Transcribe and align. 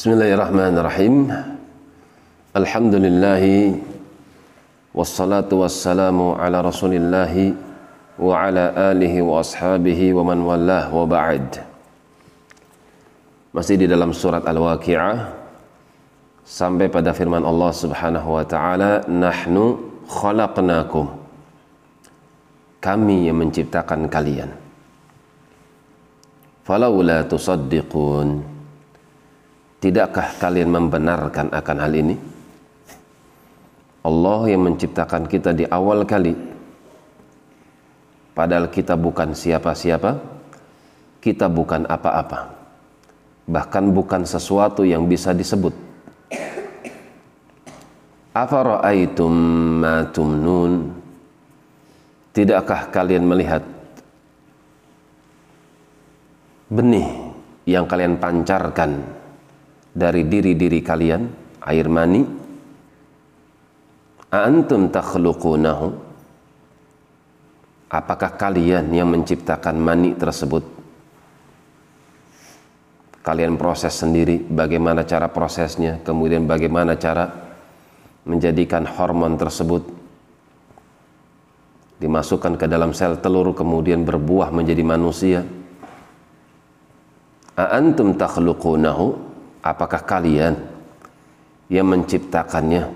Bismillahirrahmanirrahim. 0.00 1.28
Alhamdulillah 2.56 3.44
wassalatu 4.96 5.60
wassalamu 5.60 6.40
ala 6.40 6.64
Rasulillah 6.64 7.28
wa 8.16 8.32
ala 8.32 8.96
alihi 8.96 9.20
wa 9.20 9.44
ashabihi 9.44 10.16
wa 10.16 10.24
man 10.24 10.40
wallah 10.40 10.88
wa 10.88 11.04
ba'd. 11.04 11.60
Masih 13.52 13.76
di 13.76 13.84
dalam 13.84 14.16
surat 14.16 14.40
Al-Waqi'ah 14.40 15.36
sampai 16.48 16.88
pada 16.88 17.12
firman 17.12 17.44
Allah 17.44 17.68
Subhanahu 17.68 18.40
wa 18.40 18.44
taala, 18.48 19.04
"Nahnu 19.04 19.84
khalaqnakum." 20.08 21.12
Kami 22.80 23.28
yang 23.28 23.36
menciptakan 23.36 24.08
kalian. 24.08 24.48
Falaula 26.64 27.20
tusaddiqun 27.28 28.59
Tidakkah 29.80 30.36
kalian 30.36 30.68
membenarkan 30.68 31.48
akan 31.56 31.76
hal 31.80 31.92
ini? 31.96 32.12
Allah 34.04 34.40
yang 34.52 34.68
menciptakan 34.68 35.24
kita 35.24 35.56
di 35.56 35.64
awal 35.64 36.04
kali. 36.04 36.36
Padahal 38.36 38.72
kita 38.72 38.94
bukan 38.96 39.36
siapa-siapa 39.36 40.40
Kita 41.20 41.52
bukan 41.52 41.84
apa-apa. 41.84 42.48
Bahkan 43.44 43.92
bukan 43.92 44.24
sesuatu 44.24 44.88
yang 44.88 45.04
bisa 45.04 45.36
disebut. 45.36 45.72
Afara'aitum 48.32 49.32
ma 49.80 50.08
tumnun? 50.08 50.96
Tidakkah 52.32 52.88
kalian 52.88 53.28
melihat 53.28 53.60
Benih 56.72 57.04
yang 57.68 57.84
kalian 57.84 58.16
pancarkan 58.16 59.19
dari 59.90 60.26
diri-diri 60.26 60.80
kalian 60.80 61.22
air 61.66 61.86
mani. 61.90 62.22
Antum 64.30 64.88
takhluqunahu. 64.88 65.88
Apakah 67.90 68.38
kalian 68.38 68.94
yang 68.94 69.10
menciptakan 69.10 69.74
mani 69.74 70.14
tersebut? 70.14 70.62
Kalian 73.20 73.58
proses 73.58 73.98
sendiri 73.98 74.40
bagaimana 74.40 75.04
cara 75.04 75.28
prosesnya 75.28 76.00
kemudian 76.00 76.46
bagaimana 76.46 76.96
cara 76.96 77.28
menjadikan 78.24 78.86
hormon 78.86 79.36
tersebut 79.36 79.82
dimasukkan 82.00 82.56
ke 82.56 82.64
dalam 82.64 82.96
sel 82.96 83.20
telur 83.20 83.52
kemudian 83.52 84.08
berbuah 84.08 84.48
menjadi 84.48 84.80
manusia. 84.80 85.44
A 87.60 87.76
antum 87.76 88.16
takhluqunahu 88.16 89.29
apakah 89.60 90.02
kalian 90.04 90.56
yang 91.72 91.86
menciptakannya? 91.88 92.88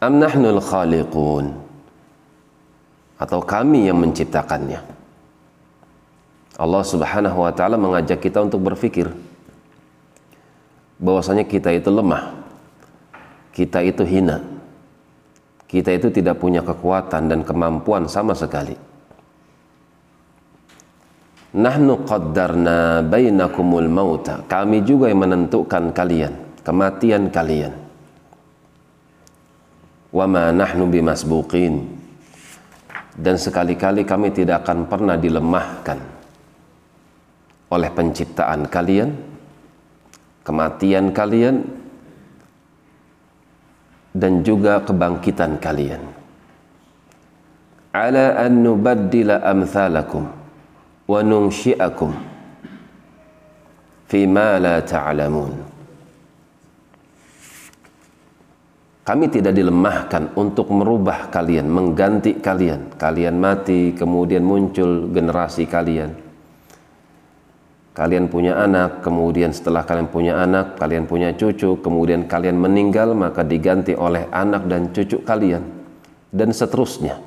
Am 0.00 0.16
nahnul 0.16 0.60
khaliqun? 0.60 1.52
Atau 3.20 3.44
kami 3.44 3.88
yang 3.88 4.00
menciptakannya? 4.00 4.80
Allah 6.60 6.84
Subhanahu 6.84 7.40
wa 7.40 7.52
taala 7.56 7.80
mengajak 7.80 8.20
kita 8.20 8.44
untuk 8.44 8.60
berpikir 8.60 9.08
bahwasanya 11.00 11.48
kita 11.48 11.72
itu 11.72 11.88
lemah 11.88 12.36
kita 13.56 13.80
itu 13.80 14.04
hina 14.04 14.44
kita 15.64 15.96
itu 15.96 16.12
tidak 16.12 16.36
punya 16.36 16.60
kekuatan 16.60 17.32
dan 17.32 17.40
kemampuan 17.40 18.04
sama 18.04 18.36
sekali 18.36 18.76
Nahnu 21.50 22.06
qaddarna 22.06 23.02
bainakumul 23.02 23.90
mauta. 23.90 24.46
Kami 24.46 24.86
juga 24.86 25.10
yang 25.10 25.26
menentukan 25.26 25.90
kalian, 25.90 26.62
kematian 26.62 27.26
kalian. 27.26 27.74
Wa 30.14 30.30
ma 30.30 30.54
nahnu 30.54 30.86
bimasbuqin. 30.86 31.98
Dan 33.18 33.34
sekali-kali 33.34 34.06
kami 34.06 34.30
tidak 34.30 34.62
akan 34.62 34.86
pernah 34.86 35.18
dilemahkan 35.18 35.98
oleh 37.74 37.90
penciptaan 37.90 38.70
kalian, 38.70 39.10
kematian 40.46 41.10
kalian, 41.10 41.66
dan 44.14 44.46
juga 44.46 44.86
kebangkitan 44.86 45.58
kalian. 45.58 46.02
Ala 47.90 48.38
an 48.38 48.62
nubaddila 48.62 49.42
amthalakum 49.42 50.39
wa 51.10 51.20
nunsyi'akum 51.26 52.14
fima 54.06 54.62
la 54.62 54.78
ta'lamun 54.78 55.70
kami 59.10 59.26
tidak 59.26 59.58
dilemahkan 59.58 60.38
untuk 60.38 60.70
merubah 60.70 61.34
kalian 61.34 61.66
mengganti 61.66 62.38
kalian. 62.38 62.94
Kalian 62.94 63.42
mati 63.42 63.90
kemudian 63.90 64.46
muncul 64.46 65.10
generasi 65.10 65.66
kalian. 65.66 66.14
Kalian 67.90 68.30
punya 68.30 68.54
anak 68.54 69.02
kemudian 69.02 69.50
setelah 69.50 69.82
kalian 69.82 70.14
punya 70.14 70.38
anak 70.38 70.78
kalian 70.78 71.10
punya 71.10 71.34
cucu 71.34 71.82
kemudian 71.82 72.30
kalian 72.30 72.54
meninggal 72.54 73.18
maka 73.18 73.42
diganti 73.42 73.98
oleh 73.98 74.30
anak 74.30 74.70
dan 74.70 74.94
cucu 74.94 75.26
kalian 75.26 75.66
dan 76.30 76.54
seterusnya 76.54 77.18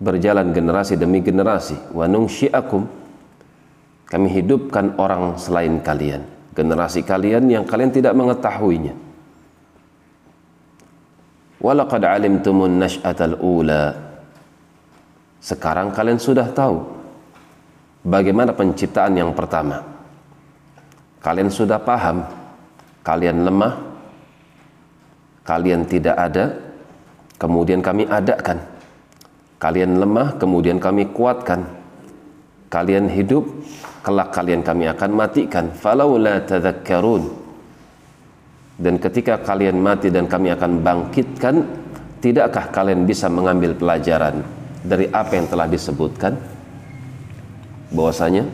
berjalan 0.00 0.50
generasi 0.50 0.96
demi 0.96 1.20
generasi. 1.20 1.76
Wa 1.92 2.08
nungsyiakum 2.08 2.88
kami 4.08 4.28
hidupkan 4.32 4.96
orang 4.96 5.36
selain 5.36 5.78
kalian. 5.84 6.24
Generasi 6.56 7.06
kalian 7.06 7.46
yang 7.46 7.62
kalian 7.62 7.94
tidak 7.94 8.16
mengetahuinya. 8.16 8.96
Walaqad 11.60 12.02
alimtumun 12.08 12.80
nash'atal 12.80 13.38
ula. 13.38 13.94
Sekarang 15.38 15.92
kalian 15.92 16.18
sudah 16.18 16.48
tahu 16.50 16.80
bagaimana 18.02 18.56
penciptaan 18.56 19.14
yang 19.14 19.30
pertama. 19.36 19.84
Kalian 21.20 21.52
sudah 21.52 21.76
paham 21.76 22.24
kalian 23.04 23.44
lemah 23.44 23.74
kalian 25.44 25.84
tidak 25.88 26.16
ada 26.16 26.56
kemudian 27.40 27.80
kami 27.80 28.04
adakan 28.08 28.60
Kalian 29.60 30.00
lemah, 30.00 30.40
kemudian 30.40 30.80
kami 30.80 31.12
kuatkan. 31.12 31.68
Kalian 32.72 33.12
hidup, 33.12 33.44
kelak 34.00 34.32
kalian 34.32 34.64
kami 34.64 34.88
akan 34.88 35.10
matikan. 35.12 35.68
Falaula 35.76 36.40
tadhakkarun. 36.40 37.28
Dan 38.80 38.96
ketika 38.96 39.36
kalian 39.44 39.76
mati 39.76 40.08
dan 40.08 40.24
kami 40.24 40.48
akan 40.56 40.80
bangkitkan, 40.80 41.60
tidakkah 42.24 42.72
kalian 42.72 43.04
bisa 43.04 43.28
mengambil 43.28 43.76
pelajaran 43.76 44.40
dari 44.80 45.12
apa 45.12 45.36
yang 45.36 45.44
telah 45.52 45.68
disebutkan? 45.68 46.40
Bahwasanya 47.92 48.48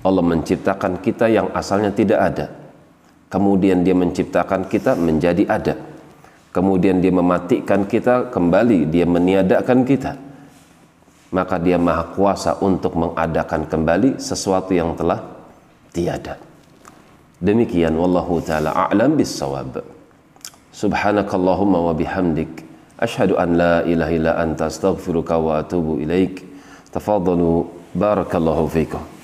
Allah 0.00 0.24
menciptakan 0.24 1.04
kita 1.04 1.28
yang 1.28 1.52
asalnya 1.52 1.92
tidak 1.92 2.20
ada. 2.24 2.46
Kemudian 3.28 3.84
dia 3.84 3.92
menciptakan 3.92 4.64
kita 4.64 4.96
menjadi 4.96 5.44
ada. 5.44 5.76
Kemudian 6.56 7.04
dia 7.04 7.12
mematikan 7.12 7.84
kita 7.84 8.32
kembali, 8.32 8.88
dia 8.88 9.04
meniadakan 9.04 9.84
kita 9.84 10.27
maka 11.28 11.60
dia 11.60 11.76
maha 11.76 12.08
kuasa 12.16 12.56
untuk 12.64 12.96
mengadakan 12.96 13.68
kembali 13.68 14.16
sesuatu 14.16 14.72
yang 14.72 14.96
telah 14.96 15.20
tiada. 15.92 16.40
Demikian 17.38 17.94
wallahu 17.94 18.40
taala 18.42 18.72
a'lam 18.74 19.14
bissawab. 19.14 19.84
Subhanakallahumma 20.72 21.90
wa 21.90 21.92
bihamdik 21.94 22.64
asyhadu 22.98 23.38
an 23.38 23.58
la 23.58 23.74
ilaha 23.86 24.12
illa 24.14 24.32
anta 24.38 24.66
astaghfiruka 24.66 25.36
wa 25.38 25.62
atubu 25.62 26.00
ilaik. 26.02 26.42
Tafadhalu 26.90 27.68
barakallahu 27.92 28.64
fikum. 28.72 29.17